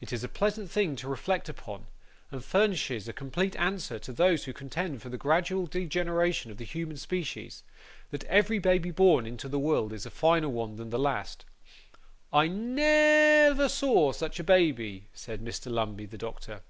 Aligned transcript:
It 0.00 0.12
is 0.12 0.22
a 0.22 0.28
pleasant 0.28 0.70
thing 0.70 0.94
to 0.94 1.08
reflect 1.08 1.48
upon, 1.48 1.88
and 2.30 2.44
furnishes 2.44 3.08
a 3.08 3.12
complete 3.12 3.56
answer 3.56 3.98
to 3.98 4.12
those 4.12 4.44
who 4.44 4.52
contend 4.52 5.02
for 5.02 5.08
the 5.08 5.18
gradual 5.18 5.66
degeneration 5.66 6.52
of 6.52 6.58
the 6.58 6.64
human 6.64 6.96
species, 6.96 7.64
that 8.12 8.22
every 8.26 8.60
baby 8.60 8.92
born 8.92 9.26
into 9.26 9.48
the 9.48 9.58
world 9.58 9.92
is 9.92 10.06
a 10.06 10.10
finer 10.12 10.48
one 10.48 10.76
than 10.76 10.90
the 10.90 10.96
last. 11.00 11.44
'I 12.32 12.46
ne 12.46 13.50
ver 13.52 13.68
saw 13.68 14.12
such 14.12 14.38
a 14.38 14.44
baby,' 14.44 15.08
said 15.12 15.40
Mr. 15.44 15.72
Lumbey, 15.72 16.06
the 16.06 16.16
doctor. 16.18 16.62